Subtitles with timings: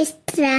[0.00, 0.58] extra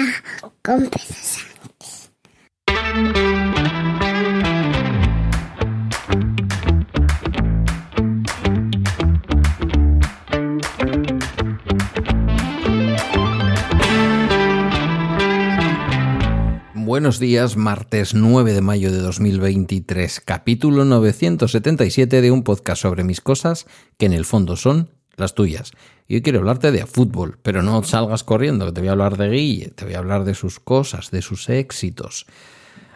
[16.75, 23.21] Buenos días, martes 9 de mayo de 2023, capítulo 977 de un podcast sobre mis
[23.21, 23.65] cosas
[23.97, 25.71] que en el fondo son las tuyas.
[26.07, 29.29] Y hoy quiero hablarte de fútbol, pero no salgas corriendo, te voy a hablar de
[29.29, 32.25] Guille, te voy a hablar de sus cosas, de sus éxitos.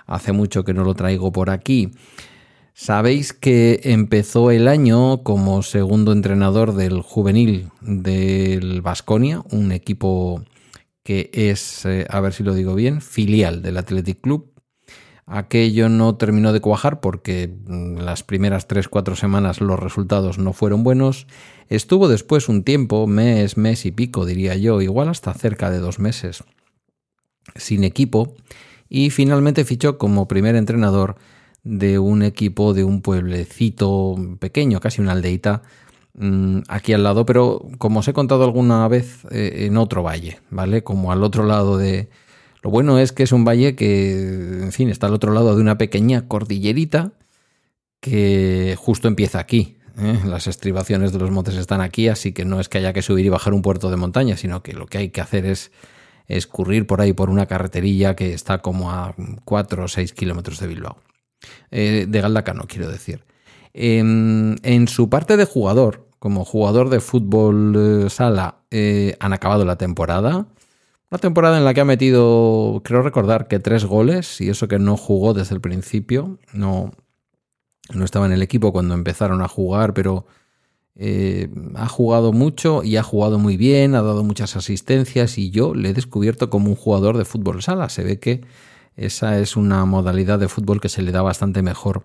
[0.06, 1.92] Hace mucho que no lo traigo por aquí.
[2.74, 10.44] Sabéis que empezó el año como segundo entrenador del juvenil del Vasconia, un equipo
[11.02, 14.52] que es, eh, a ver si lo digo bien, filial del Athletic Club.
[15.28, 20.84] Aquello no terminó de cuajar porque mm, las primeras 3-4 semanas los resultados no fueron
[20.84, 21.28] buenos.
[21.70, 26.00] Estuvo después un tiempo, mes, mes y pico, diría yo, igual hasta cerca de dos
[26.00, 26.44] meses,
[27.56, 28.36] sin equipo.
[28.88, 31.16] Y finalmente fichó como primer entrenador
[31.64, 35.64] de un equipo de un pueblecito pequeño, casi una aldeita,
[36.18, 40.40] Mm, aquí al lado, pero como os he contado alguna vez, eh, en otro valle,
[40.50, 40.84] ¿vale?
[40.84, 42.10] Como al otro lado de...
[42.66, 44.14] Lo bueno es que es un valle que,
[44.64, 47.12] en fin, está al otro lado de una pequeña cordillerita
[48.00, 49.78] que justo empieza aquí.
[50.00, 50.20] ¿eh?
[50.26, 53.24] Las estribaciones de los montes están aquí, así que no es que haya que subir
[53.24, 55.72] y bajar un puerto de montaña, sino que lo que hay que hacer es
[56.26, 60.66] escurrir por ahí por una carreterilla que está como a 4 o 6 kilómetros de
[60.66, 60.98] Bilbao.
[61.70, 63.26] Eh, de Galdacano, quiero decir.
[63.74, 69.66] Em, en su parte de jugador, como jugador de fútbol eh, sala eh, han acabado
[69.66, 70.48] la temporada.
[71.12, 74.80] Una temporada en la que ha metido, creo recordar, que tres goles, y eso que
[74.80, 76.40] no jugó desde el principio.
[76.54, 76.92] No,
[77.94, 80.26] no estaba en el equipo cuando empezaron a jugar, pero
[80.96, 85.76] eh, ha jugado mucho y ha jugado muy bien, ha dado muchas asistencias y yo
[85.76, 87.90] le he descubierto como un jugador de fútbol sala.
[87.90, 88.42] Se ve que
[88.96, 92.04] esa es una modalidad de fútbol que se le da bastante mejor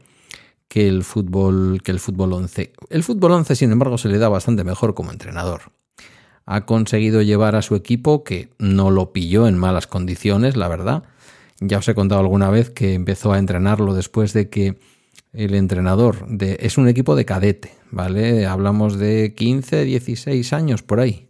[0.71, 2.73] que el fútbol que el fútbol 11.
[2.91, 5.73] El fútbol 11, sin embargo, se le da bastante mejor como entrenador.
[6.53, 11.05] Ha conseguido llevar a su equipo que no lo pilló en malas condiciones, la verdad.
[11.61, 14.77] Ya os he contado alguna vez que empezó a entrenarlo después de que
[15.33, 18.47] el entrenador de, es un equipo de cadete, ¿vale?
[18.47, 21.29] Hablamos de 15, 16 años por ahí.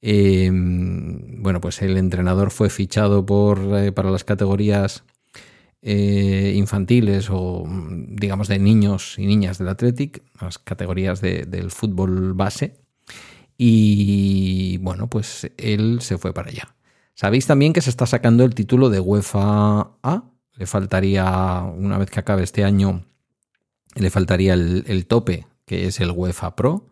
[0.00, 5.02] Em, bueno, pues el entrenador fue fichado por, eh, para las categorías
[5.82, 7.64] eh, infantiles o
[8.08, 12.83] digamos de niños y niñas del Athletic, las categorías del fútbol base.
[13.56, 16.74] Y bueno, pues él se fue para allá.
[17.14, 20.24] Sabéis también que se está sacando el título de UEFA A.
[20.54, 23.04] Le faltaría, una vez que acabe este año,
[23.94, 26.88] le faltaría el, el tope, que es el UEFA Pro,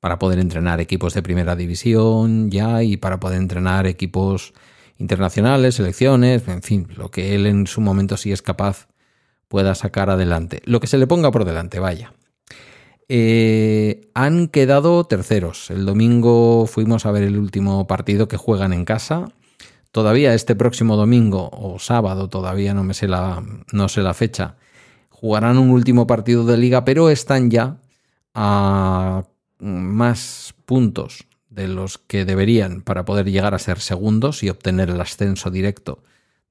[0.00, 4.54] para poder entrenar equipos de primera división ya y para poder entrenar equipos
[4.96, 8.88] internacionales, selecciones, en fin, lo que él en su momento sí es capaz
[9.48, 10.62] pueda sacar adelante.
[10.64, 12.12] Lo que se le ponga por delante, vaya.
[13.12, 15.68] Eh, han quedado terceros.
[15.72, 19.32] El domingo fuimos a ver el último partido que juegan en casa.
[19.90, 24.54] Todavía este próximo domingo o sábado, todavía no me sé la, no sé la fecha,
[25.08, 27.78] jugarán un último partido de liga, pero están ya
[28.32, 29.24] a
[29.58, 35.00] más puntos de los que deberían para poder llegar a ser segundos y obtener el
[35.00, 36.04] ascenso directo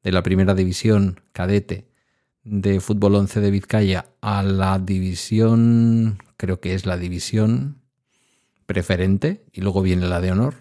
[0.03, 1.88] de la primera división cadete
[2.43, 7.81] de fútbol 11 de Vizcaya a la división, creo que es la división
[8.65, 10.55] preferente y luego viene la de honor.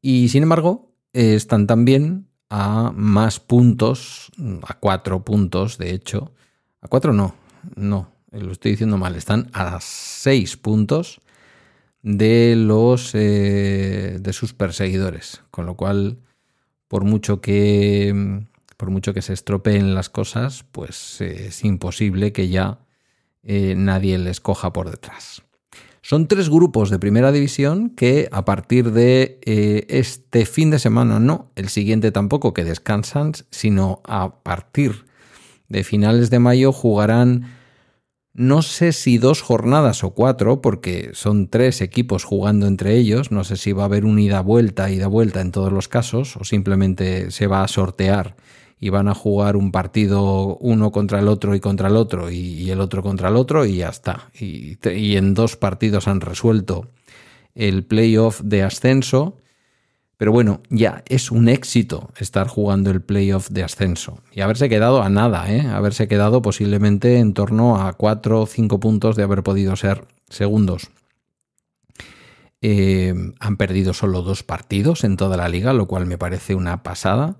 [0.00, 4.30] Y sin embargo, están también a más puntos,
[4.62, 6.32] a cuatro puntos, de hecho.
[6.80, 7.34] A cuatro no,
[7.74, 11.20] no, lo estoy diciendo mal, están a seis puntos
[12.02, 15.42] de los eh, de sus perseguidores.
[15.50, 16.18] Con lo cual,
[16.88, 22.48] por mucho que por mucho que se estropeen las cosas, pues eh, es imposible que
[22.48, 22.80] ya
[23.42, 25.42] eh, nadie les coja por detrás.
[26.02, 29.40] Son tres grupos de primera división que a partir de
[29.88, 35.06] este fin de semana, no, el siguiente tampoco, que descansan, sino a partir
[35.68, 37.56] de finales de mayo jugarán
[38.36, 43.32] no sé si dos jornadas o cuatro, porque son tres equipos jugando entre ellos.
[43.32, 47.30] No sé si va a haber un ida-vuelta, ida-vuelta en todos los casos, o simplemente
[47.30, 48.36] se va a sortear
[48.78, 52.70] y van a jugar un partido uno contra el otro y contra el otro y,
[52.70, 54.28] el otro contra el otro y ya está.
[54.38, 56.90] Y, y en dos partidos han resuelto
[57.54, 59.38] el playoff de ascenso
[60.16, 65.02] pero bueno, ya es un éxito estar jugando el playoff de ascenso y haberse quedado
[65.02, 65.60] a nada, ¿eh?
[65.60, 70.90] haberse quedado posiblemente en torno a 4 o 5 puntos de haber podido ser segundos.
[72.62, 76.82] Eh, han perdido solo dos partidos en toda la liga, lo cual me parece una
[76.82, 77.36] pasada.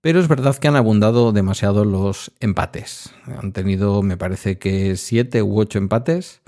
[0.00, 3.10] Pero es verdad que han abundado demasiado los empates.
[3.26, 6.42] Han tenido, me parece que siete u ocho empates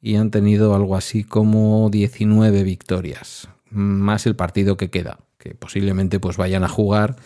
[0.00, 6.20] y han tenido algo así como 19 victorias, más el partido que queda, que posiblemente
[6.20, 7.16] pues vayan a jugar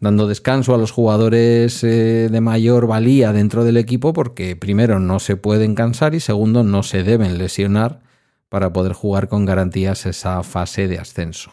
[0.00, 5.18] dando descanso a los jugadores eh, de mayor valía dentro del equipo porque primero no
[5.18, 8.00] se pueden cansar y segundo no se deben lesionar
[8.48, 11.50] para poder jugar con garantías esa fase de ascenso.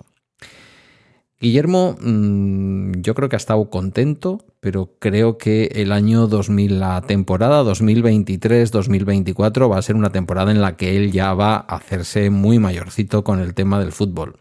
[1.40, 7.02] Guillermo, mm, yo creo que ha estado contento, pero creo que el año 2000, la
[7.02, 12.30] temporada 2023-2024 va a ser una temporada en la que él ya va a hacerse
[12.30, 14.38] muy mayorcito con el tema del fútbol.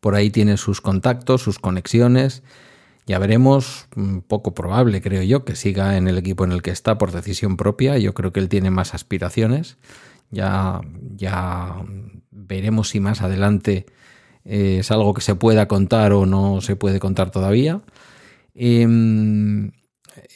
[0.00, 2.42] Por ahí tiene sus contactos, sus conexiones.
[3.06, 6.70] Ya veremos, mm, poco probable creo yo que siga en el equipo en el que
[6.70, 7.96] está por decisión propia.
[7.98, 9.78] Yo creo que él tiene más aspiraciones.
[10.30, 10.80] Ya,
[11.16, 11.76] ya
[12.30, 13.86] veremos si más adelante
[14.44, 17.82] eh, es algo que se pueda contar o no se puede contar todavía.
[18.54, 19.72] Em,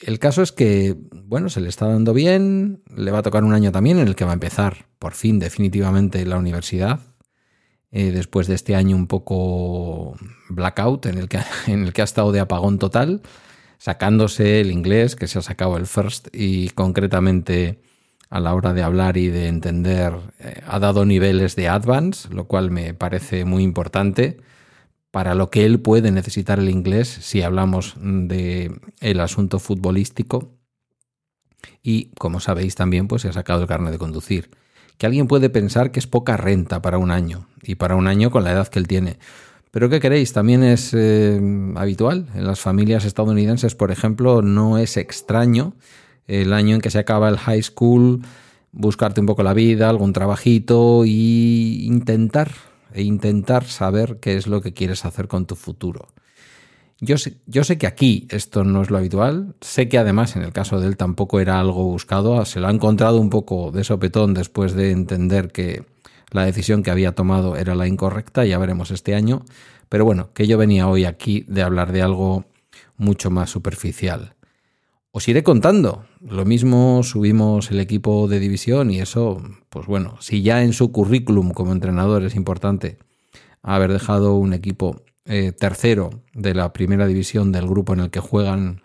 [0.02, 3.54] el caso es que, bueno, se le está dando bien, le va a tocar un
[3.54, 7.00] año también en el que va a empezar por fin definitivamente la universidad,
[7.90, 10.16] eh, después de este año un poco
[10.48, 13.22] blackout en el, que, en el que ha estado de apagón total,
[13.78, 17.80] sacándose el inglés, que se ha sacado el first y concretamente
[18.30, 22.46] a la hora de hablar y de entender eh, ha dado niveles de advance, lo
[22.46, 24.38] cual me parece muy importante
[25.10, 30.58] para lo que él puede necesitar el inglés si hablamos de el asunto futbolístico.
[31.82, 34.50] Y como sabéis también, pues se ha sacado el carnet de conducir
[34.98, 38.30] que alguien puede pensar que es poca renta para un año, y para un año
[38.30, 39.18] con la edad que él tiene.
[39.70, 40.32] Pero ¿qué queréis?
[40.32, 41.40] También es eh,
[41.74, 42.28] habitual.
[42.34, 45.74] En las familias estadounidenses, por ejemplo, no es extraño
[46.26, 48.22] el año en que se acaba el high school,
[48.72, 52.50] buscarte un poco la vida, algún trabajito y intentar,
[52.92, 56.08] e intentar saber qué es lo que quieres hacer con tu futuro.
[57.00, 60.42] Yo sé, yo sé, que aquí esto no es lo habitual, sé que además en
[60.42, 63.84] el caso de él tampoco era algo buscado, se lo ha encontrado un poco de
[63.84, 65.84] sopetón después de entender que
[66.30, 69.44] la decisión que había tomado era la incorrecta, ya veremos este año,
[69.88, 72.44] pero bueno, que yo venía hoy aquí de hablar de algo
[72.96, 74.33] mucho más superficial.
[75.16, 80.42] Os iré contando, lo mismo subimos el equipo de división y eso, pues bueno, si
[80.42, 82.98] ya en su currículum como entrenador es importante
[83.62, 88.18] haber dejado un equipo eh, tercero de la primera división del grupo en el que
[88.18, 88.82] juegan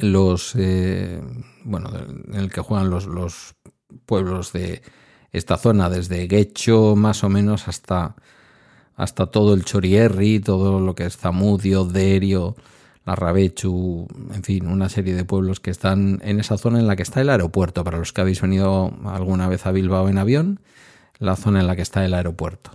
[0.00, 1.20] los eh,
[1.64, 1.90] bueno
[2.32, 3.56] en el que juegan los, los,
[4.06, 4.80] pueblos de
[5.32, 8.16] esta zona desde Guecho más o menos hasta
[8.94, 12.56] hasta todo el Chorierri todo lo que es Zamudio Derio
[13.06, 16.96] la Rabechu, en fin, una serie de pueblos que están en esa zona en la
[16.96, 20.60] que está el aeropuerto, para los que habéis venido alguna vez a Bilbao en avión,
[21.18, 22.72] la zona en la que está el aeropuerto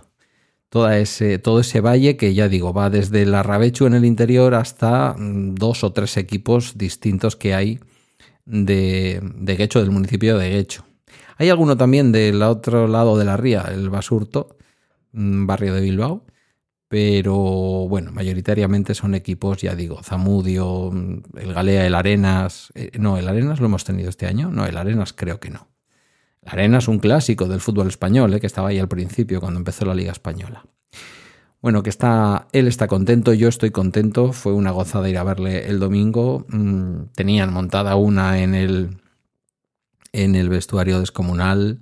[0.92, 5.14] ese, todo ese valle que ya digo, va desde la Rabechu en el interior hasta
[5.14, 7.80] mm, dos o tres equipos distintos que hay
[8.46, 10.84] de, de del municipio de Guecho.
[11.36, 14.56] Hay alguno también del otro lado de la ría, el Basurto,
[15.12, 16.24] mm, barrio de Bilbao,
[16.92, 17.32] pero
[17.88, 20.92] bueno, mayoritariamente son equipos, ya digo, Zamudio,
[21.38, 22.70] el Galea, el Arenas.
[22.74, 25.68] Eh, no, el Arenas lo hemos tenido este año, no, el Arenas creo que no.
[26.42, 28.40] La Arena es un clásico del fútbol español, ¿eh?
[28.40, 30.66] que estaba ahí al principio cuando empezó la Liga Española.
[31.62, 35.70] Bueno, que está, él está contento, yo estoy contento, fue una gozada ir a verle
[35.70, 36.44] el domingo.
[36.50, 38.98] Mm, tenían montada una en el,
[40.12, 41.78] en el vestuario descomunal,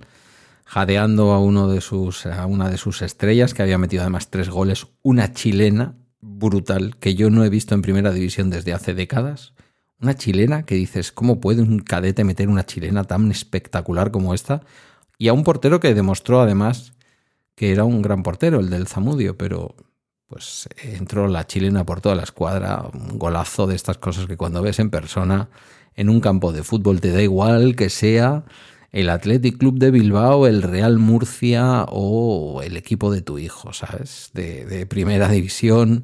[0.71, 4.47] jadeando a, uno de sus, a una de sus estrellas, que había metido además tres
[4.47, 9.53] goles, una chilena brutal, que yo no he visto en primera división desde hace décadas.
[9.99, 14.61] Una chilena que dices, ¿cómo puede un cadete meter una chilena tan espectacular como esta?
[15.17, 16.93] Y a un portero que demostró además
[17.55, 19.75] que era un gran portero, el del Zamudio, pero
[20.27, 24.61] pues entró la chilena por toda la escuadra, un golazo de estas cosas que cuando
[24.61, 25.49] ves en persona
[25.95, 28.45] en un campo de fútbol te da igual que sea
[28.91, 34.31] el Athletic Club de Bilbao, el Real Murcia o el equipo de tu hijo, ¿sabes?
[34.33, 36.03] De, primera división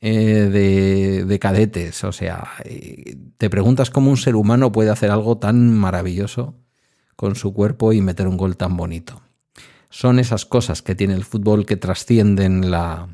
[0.00, 2.04] eh, de, cadetes.
[2.04, 6.54] O sea, eh, te preguntas cómo un ser humano puede hacer algo tan maravilloso
[7.16, 9.22] con su cuerpo y meter un gol tan bonito.
[9.90, 13.08] Son esas cosas que tiene el fútbol que trascienden la,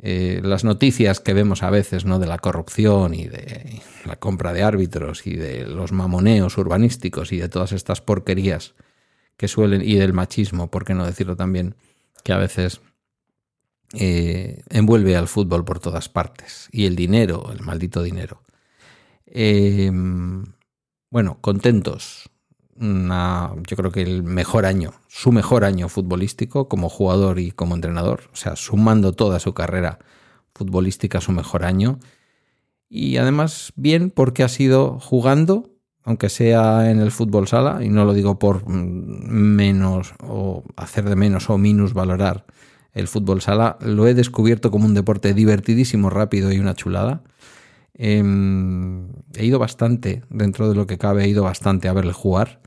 [0.00, 2.18] eh, las noticias que vemos a veces ¿no?
[2.18, 7.38] de la corrupción y de la compra de árbitros y de los mamoneos urbanísticos y
[7.38, 8.74] de todas estas porquerías
[9.36, 11.74] que suelen y del machismo, por qué no decirlo también,
[12.22, 12.80] que a veces
[13.94, 16.68] eh, envuelve al fútbol por todas partes.
[16.72, 18.42] Y el dinero, el maldito dinero.
[19.26, 19.90] Eh,
[21.10, 22.30] bueno, contentos.
[22.80, 27.74] Una, yo creo que el mejor año, su mejor año futbolístico como jugador y como
[27.74, 29.98] entrenador, o sea, sumando toda su carrera
[30.54, 31.98] futbolística su mejor año.
[32.88, 35.70] Y además bien porque ha sido jugando,
[36.02, 41.16] aunque sea en el fútbol sala, y no lo digo por menos o hacer de
[41.16, 42.46] menos o minus valorar
[42.92, 47.22] el fútbol sala, lo he descubierto como un deporte divertidísimo, rápido y una chulada.
[47.94, 52.60] Em, he ido bastante, dentro de lo que cabe, he ido bastante a verle jugar.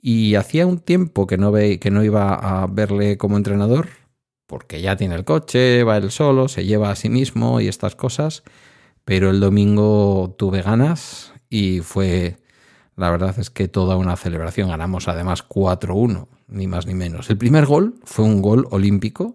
[0.00, 3.88] Y hacía un tiempo que no, ve, que no iba a verle como entrenador,
[4.46, 7.96] porque ya tiene el coche, va él solo, se lleva a sí mismo y estas
[7.96, 8.42] cosas.
[9.04, 12.38] Pero el domingo tuve ganas y fue,
[12.96, 14.68] la verdad es que toda una celebración.
[14.68, 17.30] Ganamos además 4-1, ni más ni menos.
[17.30, 19.34] El primer gol fue un gol olímpico.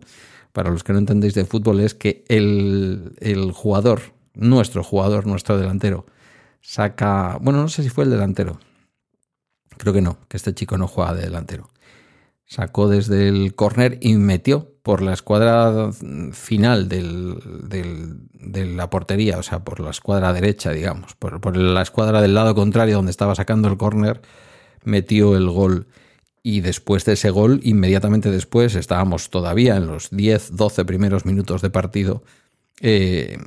[0.51, 4.01] Para los que no entendéis de fútbol, es que el, el jugador,
[4.35, 6.05] nuestro jugador, nuestro delantero,
[6.61, 7.39] saca.
[7.41, 8.59] Bueno, no sé si fue el delantero,
[9.77, 11.69] Creo que no, que este chico no juega de delantero.
[12.45, 15.91] Sacó desde el córner y metió por la escuadra
[16.33, 17.39] final del,
[18.33, 22.33] de la portería, o sea, por la escuadra derecha, digamos, por, por la escuadra del
[22.33, 24.21] lado contrario donde estaba sacando el córner,
[24.83, 25.87] metió el gol.
[26.45, 31.61] Y después de ese gol, inmediatamente después, estábamos todavía en los 10, 12 primeros minutos
[31.61, 32.23] de partido.
[32.81, 33.37] Eh,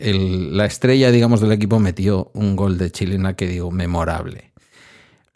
[0.00, 4.52] la estrella, digamos, del equipo metió un gol de chilena que digo, memorable.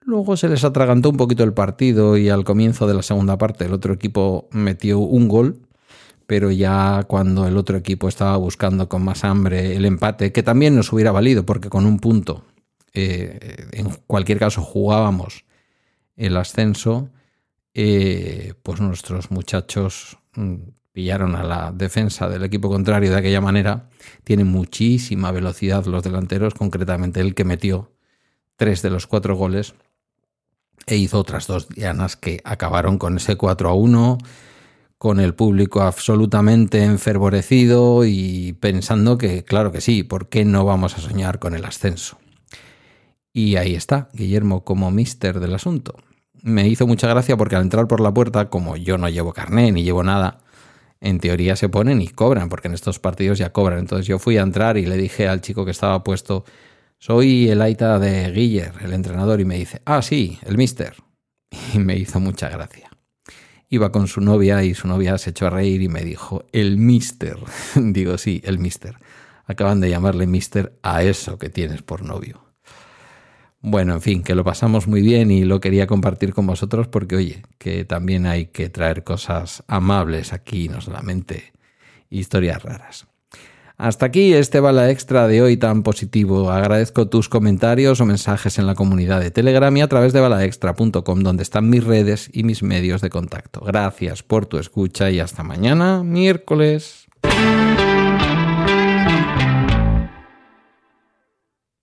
[0.09, 3.67] Luego se les atragantó un poquito el partido y al comienzo de la segunda parte
[3.67, 5.61] el otro equipo metió un gol,
[6.27, 10.75] pero ya cuando el otro equipo estaba buscando con más hambre el empate, que también
[10.75, 12.47] nos hubiera valido porque con un punto,
[12.95, 15.45] eh, en cualquier caso, jugábamos
[16.17, 17.11] el ascenso,
[17.75, 20.55] eh, pues nuestros muchachos mm,
[20.91, 23.91] pillaron a la defensa del equipo contrario de aquella manera.
[24.25, 27.93] Tienen muchísima velocidad los delanteros, concretamente el que metió
[28.57, 29.75] tres de los cuatro goles
[30.87, 34.19] e hizo otras dos dianas que acabaron con ese 4 a 1,
[34.99, 40.97] con el público absolutamente enfervorecido y pensando que, claro que sí, ¿por qué no vamos
[40.97, 42.19] a soñar con el ascenso?
[43.33, 45.95] Y ahí está, Guillermo como mister del asunto.
[46.43, 49.71] Me hizo mucha gracia porque al entrar por la puerta, como yo no llevo carné
[49.71, 50.41] ni llevo nada,
[51.01, 53.79] en teoría se ponen y cobran, porque en estos partidos ya cobran.
[53.79, 56.45] Entonces yo fui a entrar y le dije al chico que estaba puesto,
[56.99, 60.95] soy el Aita de Guiller, el entrenador, y me dice, ah, sí, el mister.
[61.75, 62.91] Y me hizo mucha gracia.
[63.71, 66.77] Iba con su novia y su novia se echó a reír y me dijo, el
[66.79, 67.39] mister.
[67.77, 68.97] Digo, sí, el mister.
[69.47, 72.45] Acaban de llamarle mister a eso que tienes por novio.
[73.61, 77.17] Bueno, en fin, que lo pasamos muy bien y lo quería compartir con vosotros porque,
[77.17, 81.53] oye, que también hay que traer cosas amables aquí, no solamente
[82.09, 83.07] historias raras.
[83.79, 86.51] Hasta aquí este bala extra de hoy tan positivo.
[86.51, 91.21] Agradezco tus comentarios o mensajes en la comunidad de Telegram y a través de balaextra.com
[91.21, 93.61] donde están mis redes y mis medios de contacto.
[93.61, 97.07] Gracias por tu escucha y hasta mañana, miércoles.